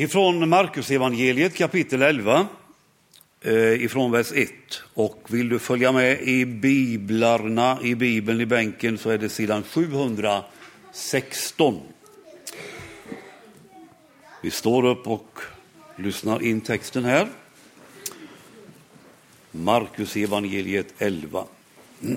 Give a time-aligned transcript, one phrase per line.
[0.00, 2.46] Ifrån Markus evangeliet kapitel 11,
[3.40, 4.50] eh, ifrån vers 1.
[4.94, 9.62] Och vill du följa med i biblarna, i bibeln i bänken, så är det sidan
[9.62, 11.80] 716.
[14.42, 15.40] Vi står upp och
[15.96, 17.28] lyssnar in texten här.
[19.50, 21.44] Markus evangeliet 11.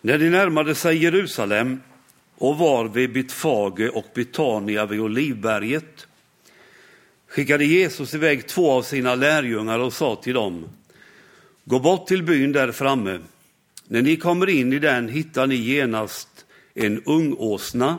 [0.00, 1.80] När de närmade sig Jerusalem
[2.38, 6.06] och var vid Bitfage och Betania vid Olivberget
[7.28, 10.68] skickade Jesus iväg två av sina lärjungar och sa till dem
[11.64, 13.18] Gå bort till byn där framme.
[13.88, 16.28] När ni kommer in i den hittar ni genast
[16.74, 17.98] en ungåsna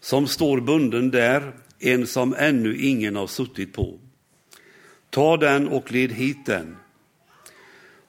[0.00, 3.98] som står bunden där, en som ännu ingen har suttit på.
[5.10, 6.76] Ta den och led hit den.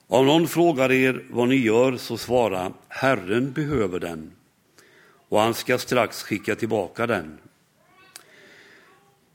[0.07, 4.31] Om någon frågar er vad ni gör, så svara Herren behöver den
[5.31, 7.37] och han ska strax skicka tillbaka den.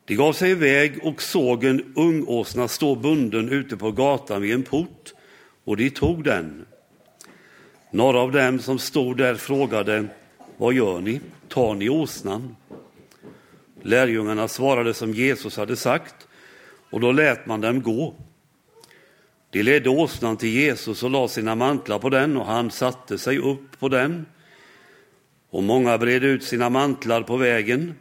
[0.05, 4.63] De gav sig iväg och såg en ungåsna stå bunden ute på gatan vid en
[4.63, 5.15] port
[5.65, 6.67] och de tog den.
[7.91, 10.07] Några av dem som stod där frågade
[10.57, 11.21] Vad gör ni?
[11.49, 12.57] Tar ni åsnan?
[13.83, 16.29] Lärjungarna svarade som Jesus hade sagt
[16.91, 18.15] och då lät man dem gå.
[19.51, 23.39] De ledde åsnan till Jesus och lade sina mantlar på den och han satte sig
[23.39, 24.27] upp på den.
[25.51, 27.95] Och många bred ut sina mantlar på vägen.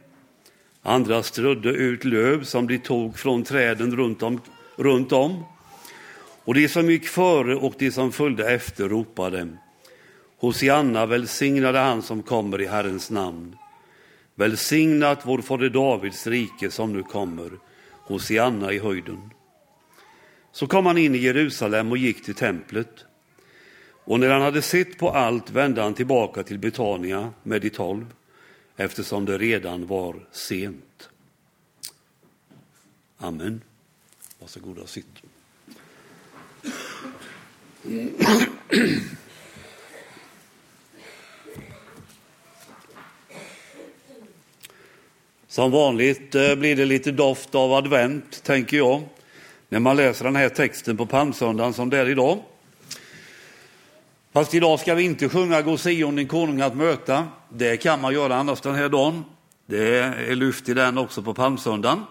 [0.82, 4.40] Andra strödde ut löv som de tog från träden runt om,
[4.76, 5.44] runt om.
[6.44, 9.48] Och de som gick före och de som följde efter ropade
[10.38, 13.56] Hosianna, välsignade han som kommer i Herrens namn.
[14.34, 17.50] Välsignat vår fader Davids rike som nu kommer,
[17.92, 19.30] Hosianna i höjden.
[20.52, 23.05] Så kom han in i Jerusalem och gick till templet.
[24.06, 28.14] Och när han hade sett på allt vände han tillbaka till Betania med de tolv,
[28.76, 31.08] eftersom det redan var sent.
[33.18, 33.60] Amen.
[34.38, 35.06] Varsågoda, sitt.
[45.46, 49.02] Som vanligt eh, blir det lite doft av advent, tänker jag,
[49.68, 52.42] när man läser den här texten på palmsöndagen som det är idag.
[54.36, 57.28] Fast idag ska vi inte sjunga Gå Sion din konung att möta.
[57.48, 59.24] Det kan man göra annars den här dagen.
[59.66, 62.02] Det är lyft i den också på palmsöndagen.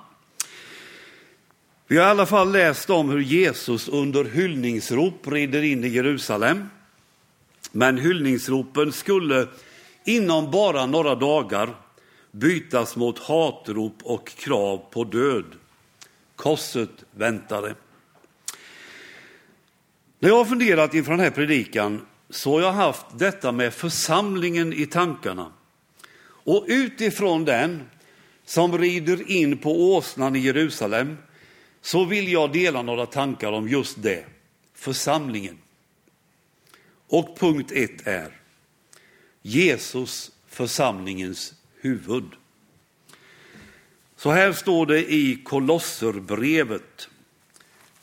[1.87, 6.69] Vi har i alla fall läst om hur Jesus under hyllningsrop rider in i Jerusalem.
[7.71, 9.47] Men hyllningsropen skulle
[10.05, 11.69] inom bara några dagar
[12.31, 15.45] bytas mot hatrop och krav på död.
[16.35, 17.75] Korset väntade.
[20.19, 22.01] När jag har funderat inför den här predikan
[22.35, 25.51] så har jag haft detta med församlingen i tankarna.
[26.28, 27.90] Och utifrån den
[28.46, 31.18] som rider in på åsnan i Jerusalem
[31.81, 34.25] så vill jag dela några tankar om just det,
[34.73, 35.57] församlingen.
[37.07, 38.41] Och punkt ett är
[39.41, 42.31] Jesus, församlingens huvud.
[44.16, 47.09] Så här står det i Kolosserbrevet,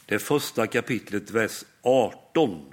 [0.06, 2.71] det första kapitlet, vers 18.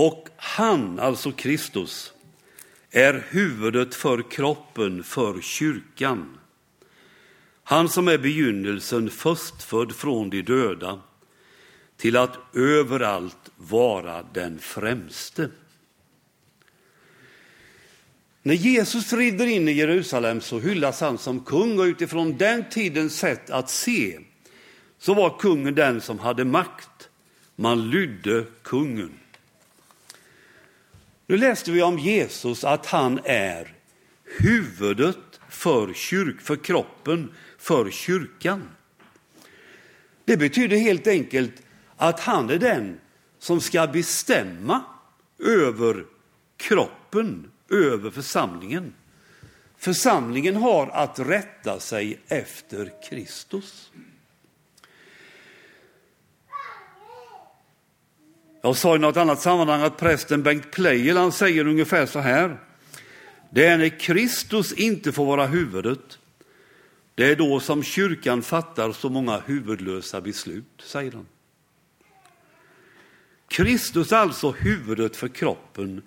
[0.00, 2.12] Och han, alltså Kristus,
[2.90, 6.38] är huvudet för kroppen, för kyrkan.
[7.64, 11.00] Han som är begynnelsen, förstfödd från de döda,
[11.96, 15.50] till att överallt vara den främste.
[18.42, 23.18] När Jesus rider in i Jerusalem så hyllas han som kung och utifrån den tidens
[23.18, 24.20] sätt att se
[24.98, 27.08] så var kungen den som hade makt.
[27.56, 29.19] Man lydde kungen.
[31.30, 33.74] Nu läste vi om Jesus att han är
[34.38, 38.68] huvudet för, kyrk, för kroppen, för kyrkan.
[40.24, 41.62] Det betyder helt enkelt
[41.96, 43.00] att han är den
[43.38, 44.84] som ska bestämma
[45.38, 46.04] över
[46.56, 48.92] kroppen, över församlingen.
[49.78, 53.90] Församlingen har att rätta sig efter Kristus.
[58.62, 62.58] Jag sa i något annat sammanhang att prästen Bengt Pleijel säger ungefär så här.
[63.50, 66.18] Det är när Kristus inte får vara huvudet.
[67.14, 71.26] Det är då som kyrkan fattar så många huvudlösa beslut, säger han.
[73.48, 76.02] Kristus är alltså huvudet för kroppen,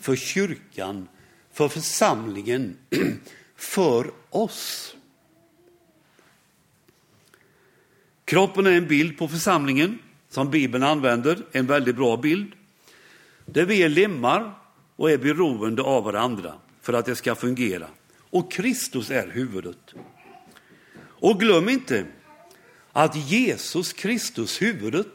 [0.00, 1.08] för kyrkan,
[1.52, 2.76] för församlingen,
[3.56, 4.94] för oss.
[8.24, 12.52] Kroppen är en bild på församlingen som Bibeln använder, en väldigt bra bild.
[13.46, 14.54] Där vi är lemmar
[14.96, 17.88] och är beroende av varandra för att det ska fungera.
[18.30, 19.94] Och Kristus är huvudet.
[21.00, 22.06] Och glöm inte
[22.92, 25.12] att Jesus Kristus, huvudet,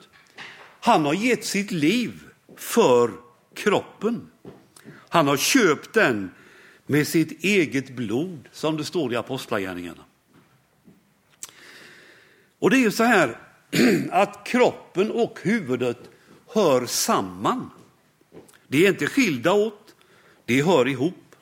[0.79, 2.23] han har gett sitt liv
[2.57, 3.11] för
[3.53, 4.31] kroppen.
[5.09, 6.31] Han har köpt den
[6.85, 10.03] med sitt eget blod, som det står i Apostlagärningarna.
[12.59, 13.37] Och det är ju så här
[14.11, 16.09] att kroppen och huvudet
[16.47, 17.69] hör samman.
[18.67, 19.95] De är inte skilda åt,
[20.45, 21.35] de hör ihop.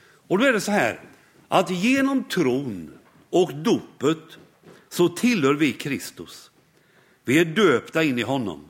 [0.00, 1.00] Och då är det så här
[1.48, 2.90] att genom tron
[3.30, 4.38] och dopet
[4.88, 6.50] så tillhör vi Kristus.
[7.24, 8.64] Vi är döpta in i honom.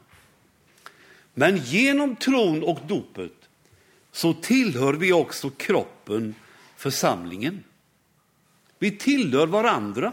[1.35, 3.33] Men genom tron och dopet
[4.13, 6.35] så tillhör vi också kroppen,
[6.77, 7.65] församlingen.
[8.79, 10.13] Vi tillhör varandra.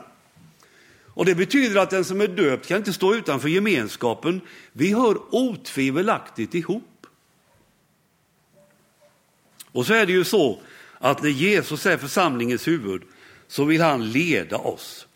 [1.16, 4.42] Och Det betyder att den som är döpt kan inte stå utanför gemenskapen.
[4.72, 7.08] Vi hör otvivelaktigt ihop.
[9.72, 10.60] Och så är det ju så
[11.00, 13.02] att när Jesus är församlingens huvud
[13.48, 15.08] så vill han leda oss.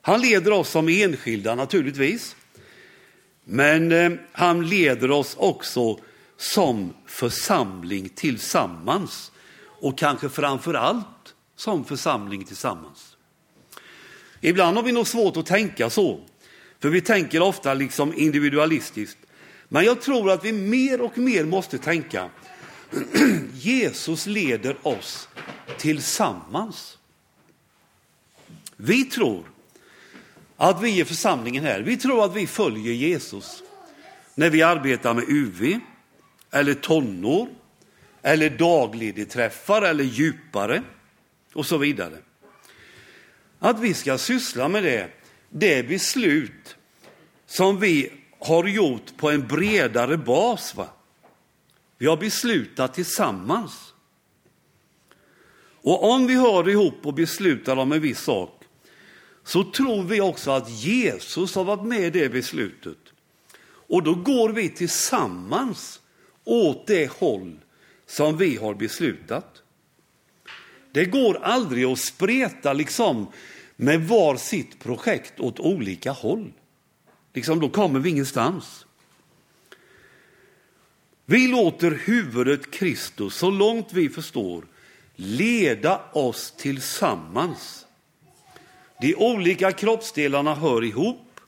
[0.00, 2.36] Han leder oss som enskilda naturligtvis.
[3.44, 5.98] Men eh, han leder oss också
[6.36, 9.32] som församling tillsammans
[9.64, 13.11] och kanske framför allt som församling tillsammans.
[14.44, 16.20] Ibland har vi nog svårt att tänka så,
[16.80, 19.18] för vi tänker ofta liksom individualistiskt.
[19.68, 22.30] Men jag tror att vi mer och mer måste tänka
[23.54, 25.28] Jesus leder oss
[25.78, 26.98] tillsammans.
[28.76, 29.44] Vi tror
[30.56, 33.62] att vi är församlingen här, vi tror att vi följer Jesus
[34.34, 35.80] när vi arbetar med UV,
[36.50, 37.48] eller tonår,
[38.22, 40.82] eller dagledigträffar eller djupare
[41.52, 42.16] och så vidare.
[43.64, 45.10] Att vi ska syssla med det,
[45.50, 46.76] det beslut
[47.46, 50.74] som vi har gjort på en bredare bas.
[50.74, 50.88] Va?
[51.98, 53.94] Vi har beslutat tillsammans.
[55.82, 58.62] Och om vi hör ihop och beslutar om en viss sak
[59.44, 62.98] så tror vi också att Jesus har varit med i det beslutet.
[63.64, 66.00] Och då går vi tillsammans
[66.44, 67.58] åt det håll
[68.06, 69.62] som vi har beslutat.
[70.92, 73.26] Det går aldrig att spreta liksom
[73.76, 76.52] med var sitt projekt åt olika håll.
[77.32, 78.86] Liksom, då kommer vi ingenstans.
[81.26, 84.64] Vi låter huvudet Kristus, så långt vi förstår,
[85.16, 87.86] leda oss tillsammans.
[89.00, 91.40] De olika kroppsdelarna hör ihop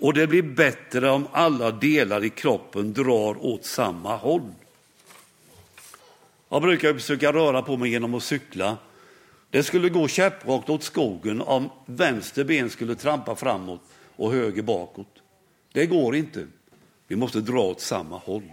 [0.00, 4.52] och det blir bättre om alla delar i kroppen drar åt samma håll.
[6.48, 8.76] Jag brukar försöka röra på mig genom att cykla.
[9.50, 13.80] Det skulle gå käpprakt åt skogen om vänster ben skulle trampa framåt
[14.16, 15.22] och höger bakåt.
[15.72, 16.46] Det går inte.
[17.06, 18.52] Vi måste dra åt samma håll.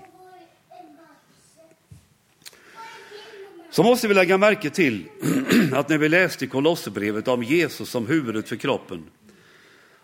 [3.72, 5.06] Så måste vi lägga märke till
[5.74, 9.04] att när vi läste i Kolosserbrevet om Jesus som huvudet för kroppen,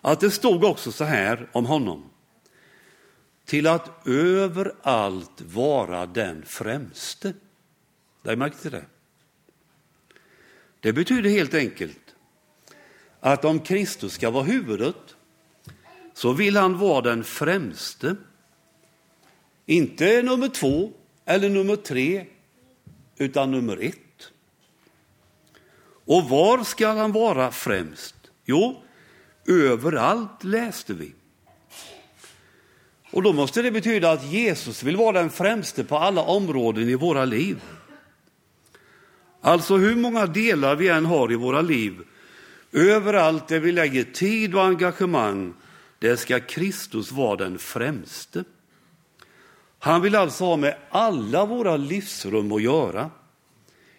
[0.02, 2.10] att det stod också så här om honom.
[3.46, 7.34] Till att överallt vara den främste.
[8.24, 8.86] Lägg märke till det.
[10.84, 12.16] Det betyder helt enkelt
[13.20, 15.16] att om Kristus ska vara huvudet
[16.14, 18.16] så vill han vara den främste.
[19.66, 20.92] Inte nummer två
[21.26, 22.26] eller nummer tre,
[23.18, 24.32] utan nummer ett.
[26.06, 28.16] Och var ska han vara främst?
[28.46, 28.84] Jo,
[29.48, 31.14] överallt läste vi.
[33.12, 36.96] Och då måste det betyda att Jesus vill vara den främste på alla områden i
[36.96, 37.62] våra liv.
[39.46, 42.02] Alltså hur många delar vi än har i våra liv,
[42.72, 45.54] överallt där vi lägger tid och engagemang,
[46.00, 48.44] där ska Kristus vara den främste.
[49.80, 53.12] Han vill alltså ha med alla våra livsrum att göra.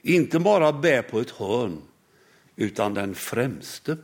[0.02, 1.82] Inte bara bä på ett hörn,
[2.56, 3.96] utan den främste.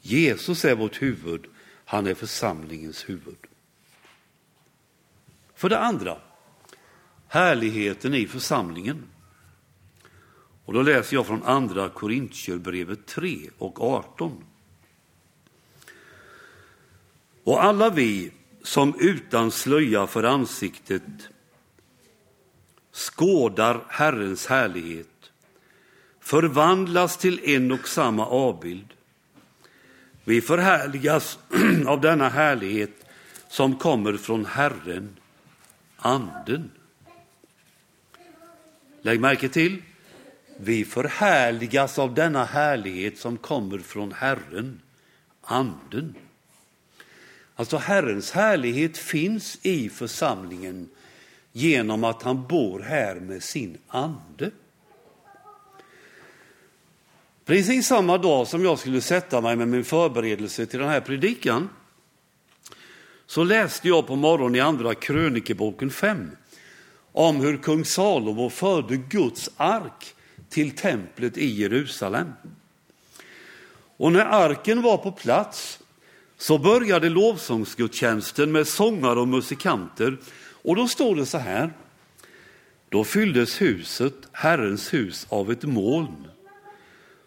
[0.00, 1.46] Jesus är vårt huvud,
[1.84, 3.46] han är församlingens huvud.
[5.54, 6.16] För det andra,
[7.28, 9.02] härligheten i församlingen.
[10.68, 14.44] Och då läser jag från andra Korintierbrevet 3 och 18.
[17.44, 18.30] Och alla vi
[18.62, 21.02] som utan slöja för ansiktet
[22.92, 25.30] skådar Herrens härlighet
[26.20, 28.94] förvandlas till en och samma avbild.
[30.24, 31.38] Vi förhärligas
[31.86, 33.06] av denna härlighet
[33.48, 35.16] som kommer från Herren,
[35.96, 36.70] Anden.
[39.02, 39.82] Lägg märke till,
[40.60, 44.80] vi förhärligas av denna härlighet som kommer från Herren,
[45.40, 46.14] Anden.
[47.54, 50.88] Alltså Herrens härlighet finns i församlingen
[51.52, 54.50] genom att han bor här med sin ande.
[57.44, 61.68] Precis samma dag som jag skulle sätta mig med min förberedelse till den här predikan
[63.26, 66.30] så läste jag på morgonen i Andra krönikeboken 5
[67.12, 70.14] om hur kung Salomo förde Guds ark
[70.48, 72.32] till templet i Jerusalem.
[73.96, 75.78] Och när arken var på plats
[76.36, 80.18] så började lovsångsgudstjänsten med sångare och musikanter.
[80.62, 81.72] Och då står det så här.
[82.88, 86.28] Då fylldes huset, Herrens hus, av ett moln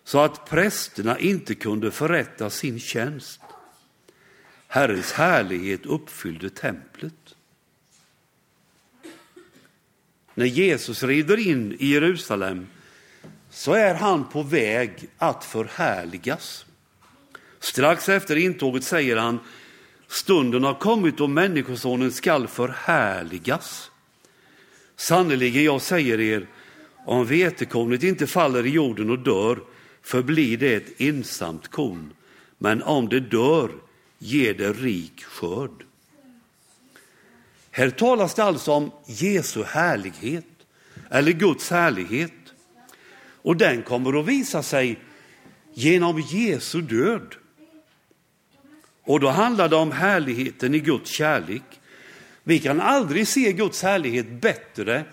[0.03, 3.41] så att prästerna inte kunde förrätta sin tjänst.
[4.67, 7.35] Herrens härlighet uppfyllde templet.
[10.33, 12.67] När Jesus rider in i Jerusalem
[13.51, 16.65] så är han på väg att förhärligas.
[17.59, 19.39] Strax efter intåget säger han,
[20.07, 23.91] stunden har kommit då Människosonen skall förhärligas.
[24.95, 26.47] Sannerligen, jag säger er,
[27.05, 29.59] om vetekornet inte faller i jorden och dör
[30.01, 32.13] förblir det ett ensamt korn,
[32.57, 33.71] men om det dör
[34.19, 35.85] ger det rik skörd.
[37.71, 40.45] Här talas det alltså om Jesu härlighet,
[41.09, 42.31] eller Guds härlighet.
[43.41, 44.99] Och den kommer att visa sig
[45.73, 47.35] genom Jesu död.
[49.03, 51.63] Och då handlar det om härligheten i Guds kärlek.
[52.43, 55.03] Vi kan aldrig se Guds härlighet bättre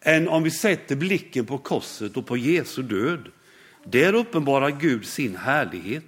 [0.00, 3.28] än om vi sätter blicken på korset och på Jesu död.
[3.84, 6.04] Där uppenbarar Gud sin härlighet.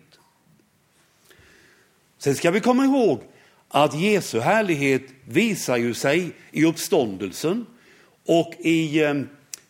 [2.19, 3.23] Sen ska vi komma ihåg
[3.69, 7.67] att Jesu härlighet visar ju sig i uppståndelsen
[8.27, 9.15] och i, eh,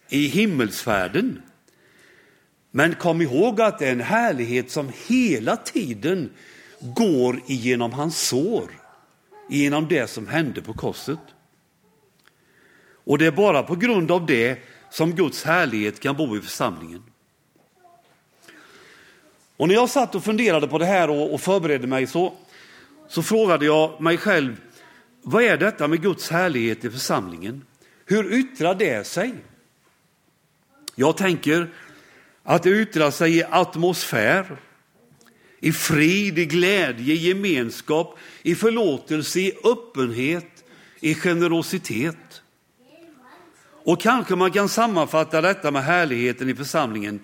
[0.08, 1.42] i himmelsfärden.
[2.76, 6.30] Men kom ihåg att det är en härlighet som hela tiden
[6.80, 8.71] går igenom hans sår,
[9.49, 11.18] genom det som hände på korset.
[13.04, 14.59] Och det är bara på grund av det
[14.90, 17.02] som Guds härlighet kan bo i församlingen.
[19.56, 22.35] Och när jag satt och funderade på det här och, förberedde mig så,
[23.09, 24.61] så frågade jag mig själv,
[25.23, 27.62] vad är detta med Guds härlighet i församlingen?
[28.04, 29.35] Hur yttrar det sig?
[30.95, 31.71] Jag tänker
[32.46, 34.56] att yttra sig i atmosfär,
[35.60, 40.64] i frid, i glädje, i gemenskap, i förlåtelse, i öppenhet,
[41.00, 42.42] i generositet.
[43.84, 47.20] Och kanske man kan sammanfatta detta med härligheten i församlingen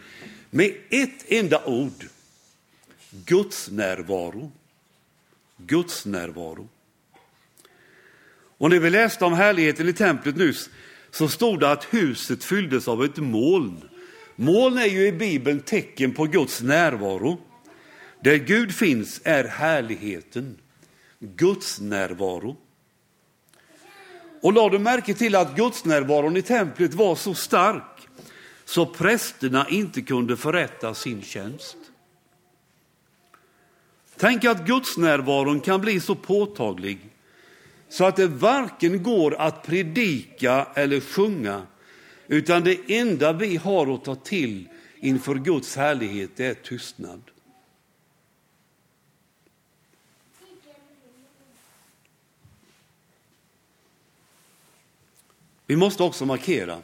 [0.51, 2.07] med ett enda ord.
[3.11, 4.53] Guds närvaro.
[5.57, 6.69] Guds närvaro.
[8.59, 10.71] Och när vi läste om härligheten i templet nyss
[11.11, 13.89] så stod det att huset fylldes av ett moln.
[14.37, 17.39] Moln är ju i Bibeln tecken på Guds närvaro.
[18.21, 20.59] Där Gud finns är härligheten,
[21.19, 22.57] Guds närvaro.
[24.43, 28.09] Och lade du märke till att Guds närvaron i templet var så stark
[28.65, 31.77] så prästerna inte kunde förrätta sin tjänst.
[34.17, 36.99] Tänk att Guds närvaron kan bli så påtaglig
[37.89, 41.63] så att det varken går att predika eller sjunga,
[42.29, 44.69] utan det enda vi har att ta till
[45.01, 47.23] inför Guds härlighet är tystnad.
[55.67, 56.83] Vi måste också markera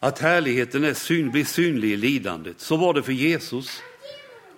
[0.00, 2.60] att härligheten är syn, blir synlig i lidandet.
[2.60, 3.82] Så var det för Jesus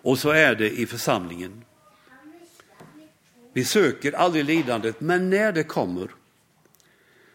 [0.02, 1.64] och så är det i församlingen.
[3.52, 6.10] Vi söker aldrig lidandet, men när det kommer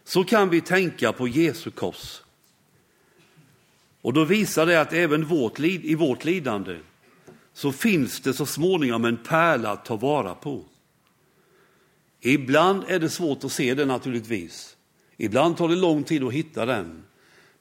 [0.03, 2.21] så kan vi tänka på Jesu kors.
[4.07, 6.79] Och då visar det att även vårt, i vårt lidande
[7.53, 10.65] så finns det så småningom en pärla att ta vara på.
[12.21, 14.77] Ibland är det svårt att se den naturligtvis.
[15.17, 17.03] Ibland tar det lång tid att hitta den.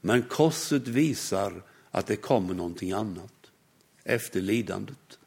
[0.01, 3.35] Men korset visar att det kommer någonting annat
[4.05, 5.19] efter lidandet.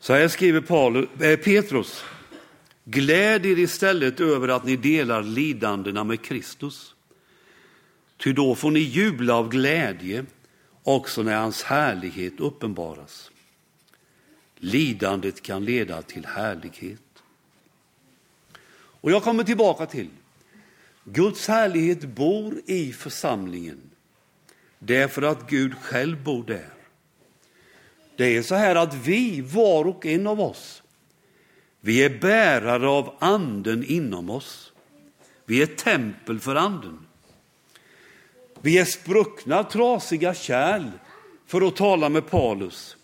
[0.00, 2.04] Så här skriver Paulus, äh, Petrus.
[2.84, 6.94] Gläd er istället över att ni delar lidandena med Kristus.
[8.22, 10.24] Ty då får ni jubla av glädje
[10.82, 13.30] också när hans härlighet uppenbaras.
[14.56, 17.22] Lidandet kan leda till härlighet.
[18.72, 20.08] Och jag kommer tillbaka till,
[21.04, 23.80] Guds härlighet bor i församlingen
[24.78, 26.70] därför att Gud själv bor där.
[28.16, 30.82] Det är så här att vi, var och en av oss,
[31.80, 34.72] vi är bärare av anden inom oss.
[35.44, 37.06] Vi är tempel för anden.
[38.62, 40.90] Vi är spruckna, trasiga kärl,
[41.46, 42.96] för att tala med Paulus.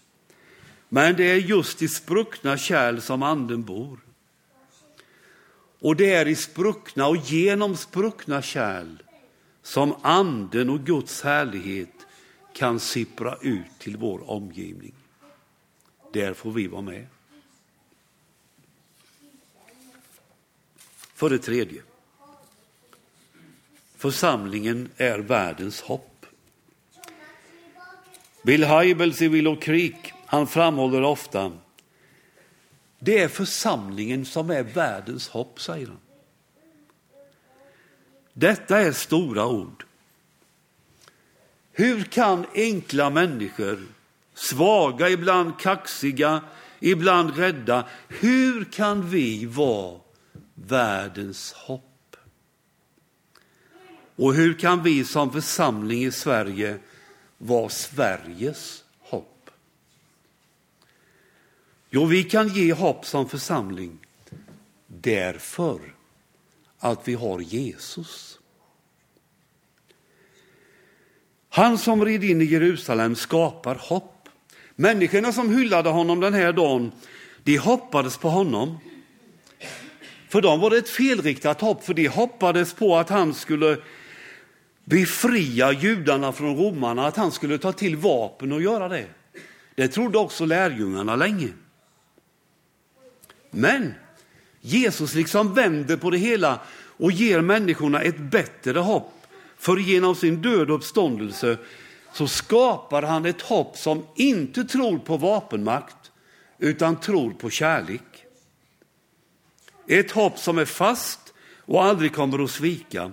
[0.89, 3.99] Men det är just i spruckna kärl som anden bor.
[5.81, 9.03] Och det är i spruckna och genom spruckna kärl
[9.63, 12.07] som anden och Guds härlighet
[12.53, 14.95] kan sippra ut till vår omgivning.
[16.13, 17.07] Där får vi vara med.
[21.15, 21.83] För det tredje.
[23.97, 26.27] Församlingen är världens hopp.
[28.43, 31.53] Bill Hybels i Willow Creek, han framhåller ofta
[32.99, 35.99] det är församlingen som är världens hopp, säger han.
[38.33, 39.85] Detta är stora ord.
[41.73, 43.87] Hur kan enkla människor,
[44.35, 46.41] svaga, ibland kaxiga,
[46.81, 50.01] ibland rädda, hur kan vi vara
[50.55, 51.86] världens hopp?
[54.17, 56.79] Och hur kan vi som församling i Sverige
[57.39, 59.51] vara Sveriges hopp?
[61.91, 63.99] Jo, vi kan ge hopp som församling
[64.87, 65.81] därför
[66.79, 68.39] att vi har Jesus.
[71.49, 74.29] Han som red in i Jerusalem skapar hopp.
[74.75, 76.93] Människorna som hyllade honom den här dagen,
[77.43, 78.79] de hoppades på honom.
[80.29, 83.79] För dem var det ett felriktat hopp, för de hoppades på att han skulle
[84.87, 89.07] befria judarna från romarna, att han skulle ta till vapen och göra det.
[89.75, 91.49] Det trodde också lärjungarna länge.
[93.51, 93.95] Men
[94.61, 96.61] Jesus liksom vänder på det hela
[96.97, 99.13] och ger människorna ett bättre hopp.
[99.59, 101.59] För genom sin död och uppståndelse
[102.13, 106.13] så skapar han ett hopp som inte tror på vapenmakt
[106.59, 108.25] utan tror på kärlek.
[109.89, 113.13] Ett hopp som är fast och aldrig kommer att svika.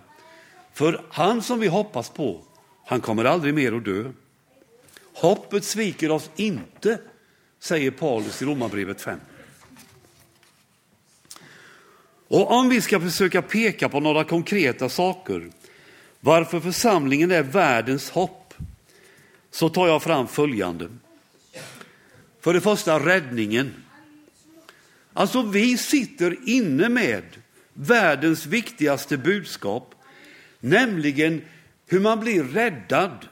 [0.73, 2.41] För han som vi hoppas på,
[2.85, 4.11] han kommer aldrig mer att dö.
[5.13, 6.99] Hoppet sviker oss inte,
[7.59, 9.19] säger Paulus i Romarbrevet 5.
[12.27, 15.49] Och om vi ska försöka peka på några konkreta saker
[16.19, 18.53] varför församlingen är världens hopp
[19.51, 20.89] så tar jag fram följande.
[22.41, 23.73] För det första räddningen.
[25.13, 27.23] Alltså vi sitter inne med
[27.73, 29.95] världens viktigaste budskap,
[30.63, 31.41] nämligen
[31.87, 33.27] hur man blir räddad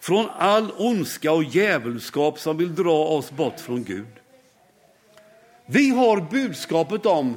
[0.00, 4.06] från all ondska och djävulskap som vill dra oss bort från Gud.
[5.66, 7.36] Vi har budskapet om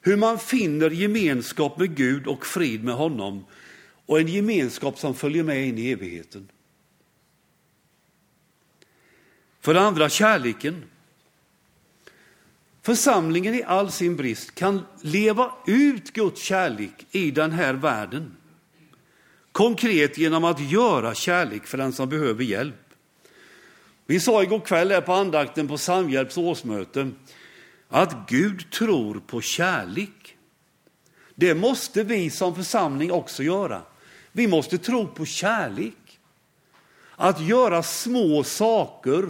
[0.00, 3.44] hur man finner gemenskap med Gud och frid med honom
[4.06, 6.48] och en gemenskap som följer med in i evigheten.
[9.60, 10.84] För det andra kärleken.
[12.82, 18.36] Församlingen i all sin brist kan leva ut Guds kärlek i den här världen.
[19.56, 22.94] Konkret genom att göra kärlek för den som behöver hjälp.
[24.06, 27.10] Vi sa igår kväll här på andakten på Samhjälps årsmöte
[27.88, 30.36] att Gud tror på kärlek.
[31.34, 33.82] Det måste vi som församling också göra.
[34.32, 36.18] Vi måste tro på kärlek.
[37.16, 39.28] Att göra små saker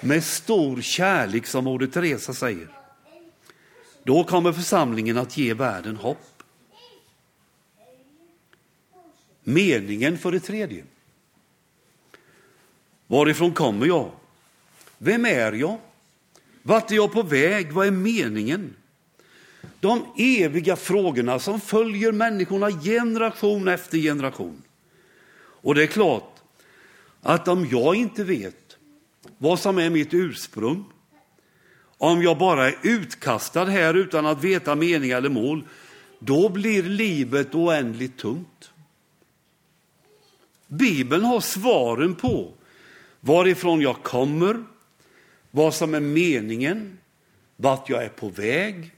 [0.00, 2.68] med stor kärlek, som Moder Teresa säger.
[4.02, 6.35] Då kommer församlingen att ge världen hopp.
[9.48, 10.84] Meningen för det tredje.
[13.06, 14.10] Varifrån kommer jag?
[14.98, 15.78] Vem är jag?
[16.62, 17.72] Vart är jag på väg?
[17.72, 18.76] Vad är meningen?
[19.80, 24.62] De eviga frågorna som följer människorna generation efter generation.
[25.38, 26.34] Och det är klart
[27.22, 28.76] att om jag inte vet
[29.38, 30.84] vad som är mitt ursprung,
[31.98, 35.64] om jag bara är utkastad här utan att veta mening eller mål,
[36.18, 38.70] då blir livet oändligt tungt.
[40.66, 42.52] Bibeln har svaren på
[43.20, 44.64] varifrån jag kommer,
[45.50, 46.98] vad som är meningen,
[47.56, 48.92] vart jag är på väg.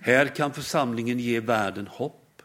[0.00, 2.42] Här kan församlingen ge världen hopp.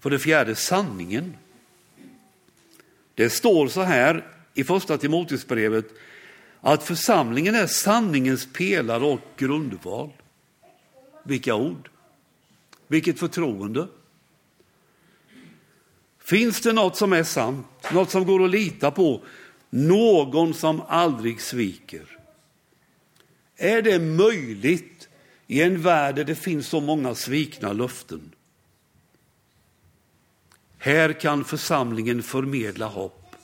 [0.00, 1.36] För det fjärde, sanningen.
[3.14, 5.86] Det står så här i första Timoteusbrevet
[6.60, 10.12] att församlingen är sanningens pelare och grundval.
[11.24, 11.90] Vilka ord!
[12.86, 13.86] Vilket förtroende!
[16.28, 19.24] Finns det något som är sant, något som går att lita på,
[19.70, 22.18] någon som aldrig sviker?
[23.56, 25.08] Är det möjligt
[25.46, 28.34] i en värld där det finns så många svikna löften?
[30.78, 33.36] Här kan församlingen förmedla hopp.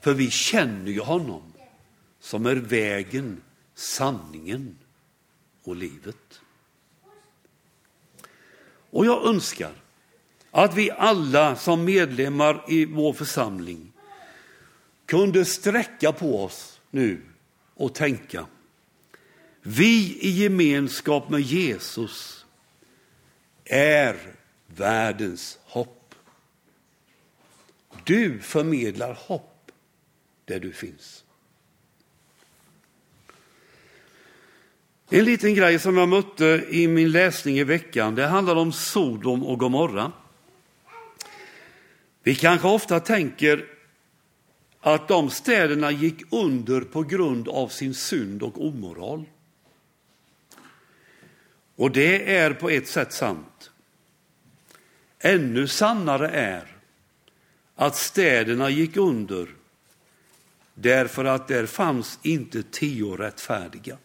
[0.00, 1.42] För vi känner ju honom
[2.20, 3.42] som är vägen,
[3.74, 4.78] sanningen
[5.64, 6.40] och livet.
[8.90, 9.81] Och jag önskar
[10.54, 13.92] att vi alla som medlemmar i vår församling
[15.06, 17.20] kunde sträcka på oss nu
[17.74, 18.46] och tänka.
[19.62, 22.46] Vi i gemenskap med Jesus
[23.64, 24.16] är
[24.66, 26.14] världens hopp.
[28.04, 29.72] Du förmedlar hopp
[30.44, 31.24] där du finns.
[35.10, 39.42] En liten grej som jag mötte i min läsning i veckan, det handlar om Sodom
[39.42, 40.12] och Gomorra.
[42.22, 43.66] Vi kanske ofta tänker
[44.80, 49.24] att de städerna gick under på grund av sin synd och omoral.
[51.76, 53.70] Och det är på ett sätt sant.
[55.18, 56.76] Ännu sannare är
[57.76, 59.48] att städerna gick under
[60.74, 63.98] därför att där fanns inte tio rättfärdiga.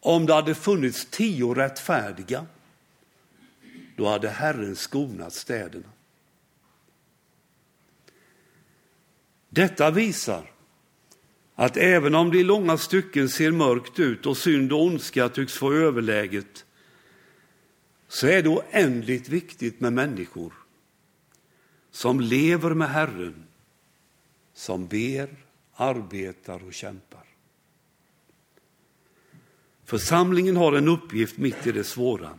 [0.00, 2.46] Om det hade funnits tio rättfärdiga,
[4.02, 5.88] då hade Herren skonat städerna.
[9.48, 10.50] Detta visar
[11.54, 15.52] att även om det i långa stycken ser mörkt ut och synd och ondska tycks
[15.52, 16.64] få överläget,
[18.08, 20.52] så är det oändligt viktigt med människor
[21.90, 23.46] som lever med Herren,
[24.54, 25.36] som ber,
[25.74, 27.26] arbetar och kämpar.
[29.84, 32.38] Församlingen har en uppgift mitt i det svåra.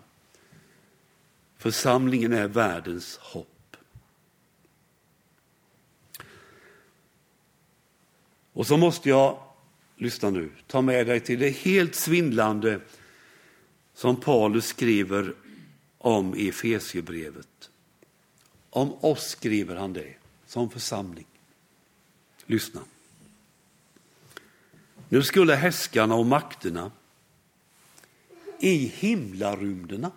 [1.64, 3.78] Församlingen är världens hopp.
[8.54, 9.44] Och så måste jag,
[9.96, 12.82] lyssna nu, ta med dig till det helt svindlande
[13.94, 15.36] som Paulus skriver
[15.98, 17.70] om i Efesiebrevet.
[18.70, 20.14] Om oss skriver han det,
[20.46, 21.28] som församling.
[22.46, 22.82] Lyssna.
[25.10, 26.92] Nu skulle häskarna och makterna
[28.60, 30.12] i himlarymderna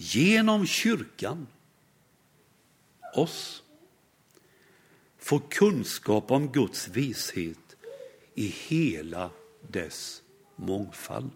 [0.00, 1.46] genom kyrkan,
[3.14, 3.62] oss,
[5.18, 7.76] få kunskap om Guds vishet
[8.34, 9.30] i hela
[9.68, 10.22] dess
[10.56, 11.30] mångfald.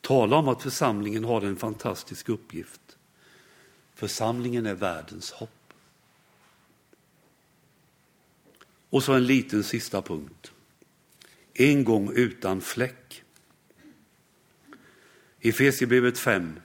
[0.00, 2.98] Tala om att församlingen har en fantastisk uppgift.
[3.94, 5.72] Församlingen är världens hopp.
[8.90, 10.52] Och så en liten sista punkt
[11.54, 13.22] en gång utan fläck.
[15.40, 16.60] I Efesierbrevet 5.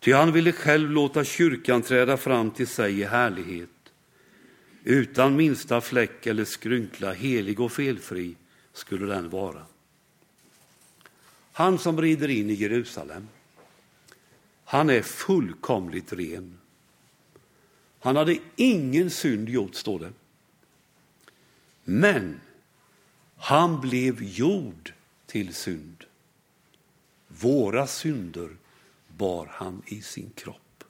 [0.00, 3.68] Ty han ville själv låta kyrkan träda fram till sig i härlighet,
[4.84, 8.34] utan minsta fläck eller skrynkla, helig och felfri
[8.72, 9.66] skulle den vara.
[11.52, 13.28] Han som rider in i Jerusalem,
[14.64, 16.58] han är fullkomligt ren.
[18.00, 20.12] Han hade ingen synd gjort, står det.
[21.84, 22.40] Men
[23.36, 24.92] han blev gjord
[25.26, 26.04] till synd.
[27.40, 28.56] Våra synder
[29.08, 30.84] bar han i sin kropp.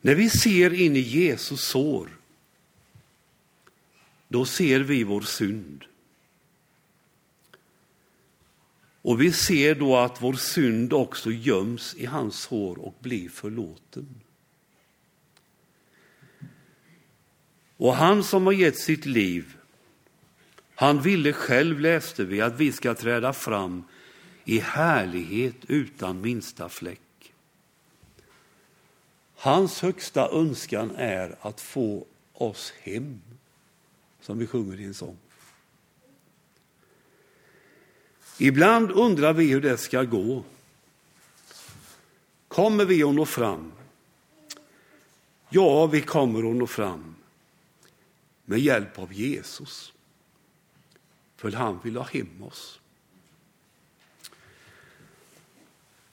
[0.00, 2.08] När vi ser in i Jesus sår,
[4.28, 5.84] då ser vi vår synd.
[9.02, 14.20] Och vi ser då att vår synd också göms i hans hår och blir förlåten.
[17.76, 19.57] Och han som har gett sitt liv
[20.80, 23.84] han ville själv, läste vi, att vi ska träda fram
[24.44, 27.32] i härlighet utan minsta fläck.
[29.34, 33.20] Hans högsta önskan är att få oss hem,
[34.20, 35.16] som vi sjunger i en sång.
[38.38, 40.44] Ibland undrar vi hur det ska gå.
[42.48, 43.72] Kommer vi att nå fram?
[45.48, 47.14] Ja, vi kommer att nå fram
[48.44, 49.92] med hjälp av Jesus.
[51.38, 52.80] För han vill ha hem oss.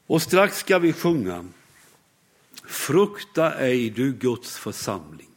[0.08, 1.46] Och strax ska vi sjunga
[2.68, 5.30] Frukta ej du Guds församling.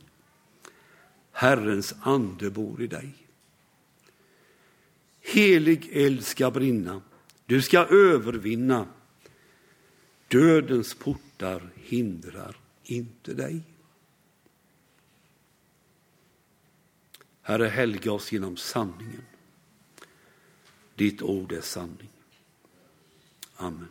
[1.33, 3.15] Herrens ande bor i dig.
[5.21, 7.03] Helig eld ska brinna,
[7.47, 8.87] du ska övervinna.
[10.29, 13.63] Dödens portar hindrar inte dig.
[17.43, 19.28] Herre, helga oss genom sanningen.
[20.99, 22.09] Ditt ord är sanning.
[23.57, 23.89] Amen.